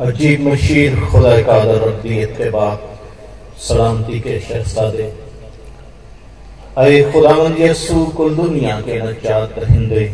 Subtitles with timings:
[0.00, 2.78] अजीब मशीर खुदा का रबियत के बाद
[3.58, 5.04] सलामती के शहजादे।
[6.78, 10.04] अरे खुदावंद यसू कुल दुनिया के नजात दहिंदे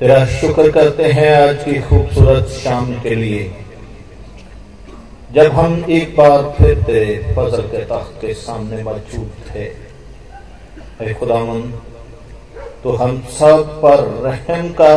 [0.00, 3.50] तेरा शुक्र करते हैं आज की खूबसूरत शाम के लिए।
[5.32, 11.62] जब हम एक बार फिर तेरे फजल के तख्त के सामने मौजूद थे, अरे खुदावन
[12.82, 14.94] तो हम सब पर रहम का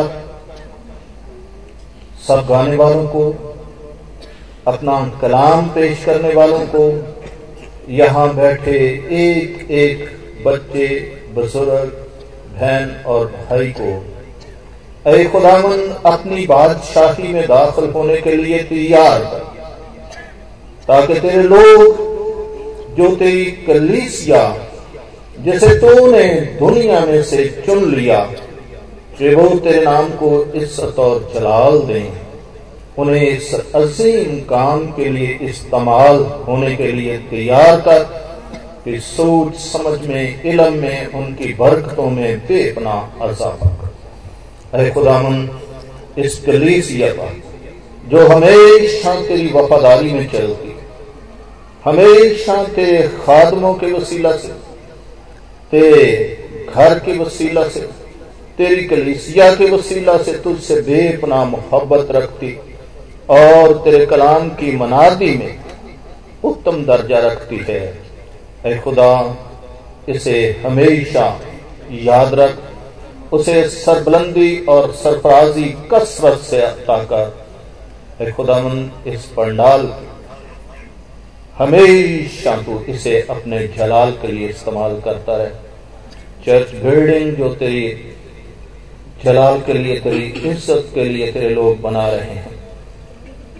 [2.28, 3.22] सब गाने वालों को,
[4.66, 6.82] अपना कलाम पेश करने वालों को,
[7.92, 8.76] यहाँ बैठे
[9.10, 10.04] एक एक
[10.46, 10.88] बच्चे,
[11.34, 11.92] बुज़ुर्ग,
[12.52, 13.92] बहन और भाई को।
[15.06, 19.46] अरे खुदावन, अपनी बादशाही में दाखिल होने के लिए तैयार कर,
[20.88, 22.06] ताकि तेरे लोग,
[22.96, 24.42] जो तेरी कलीसिया,
[25.40, 26.28] जिसे तूने
[26.60, 28.20] दुनिया में से चुन लिया
[29.18, 32.12] कि वो तेरे नाम को इज़्ज़त और जलाल दें।
[32.98, 36.16] उन्हें इस अजीम काम के लिए इस्तेमाल
[36.48, 38.02] होने के लिए तैयार कर,
[38.84, 45.48] कि सोच समझ में, इलम में, उनकी बरकतों में बेपना अजाफा कर। अरे खुदामन
[46.18, 47.36] इस कलीसिया पर,
[48.08, 50.74] जो हमेशा तेरी वफादारी में चलती
[51.84, 54.48] हमेशा तेरे खादमों के वसीला से,
[55.72, 56.06] तेरे
[56.68, 57.80] घर के वसीला से
[58.58, 62.58] तेरी कलीसिया के वसीला से तुझसे बेपना मोहब्बत रखती
[63.30, 65.58] और तेरे कलाम की मनादी में
[66.44, 67.98] उत्तम दर्जा रखती है।
[68.66, 69.36] ऐ खुदा,
[70.08, 71.40] इसे हमेशा
[71.92, 72.58] याद रख।
[73.32, 77.46] उसे सरबलंदी और सरफराजी कसरत से अता कर।
[78.20, 79.94] ऐ खुदामन इस पंडाल
[81.58, 85.50] हमेशा तू इसे अपने जलाल के लिए इस्तेमाल करता रहे।
[86.46, 88.14] चर्च बिल्डिंग जो तेरी
[89.24, 92.56] जलाल के लिए तेरी इज़्ज़त के लिए तेरे लोग बना रहे हैं।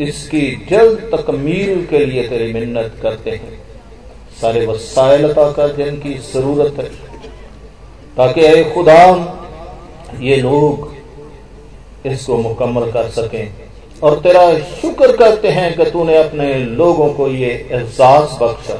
[0.00, 3.58] इसकी जल्द तकमील के लिए तेरी मिन्नत करते हैं।
[4.40, 6.88] सारे वसाइल अता कर जिनकी ज़रूरत है,
[8.16, 9.00] ताकि अरे खुदा,
[10.20, 10.92] ये लोग
[12.06, 17.50] इसको मुकम्मल कर सकें। और तेरा शुक्र करते हैं कि तूने अपने लोगों को ये
[17.72, 18.74] एहसास बख्शा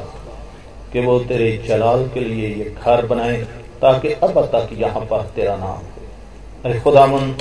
[0.93, 3.37] कि वो तेरे जलाल के लिए ये घर बनाए,
[3.81, 5.98] ताकि अब तक यहाँ पर तेरा नाम हो।
[6.65, 7.35] अरे खुदामन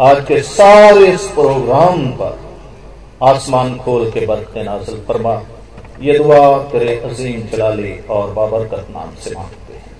[0.00, 2.38] आज के सारे इस प्रोग्राम पर
[3.22, 5.34] आसमान खोल के बरते नाजल फरमा,
[6.00, 9.90] ये दुआ तेरे अजीम जलाली और बाबरकत नाम से मांगते हैं।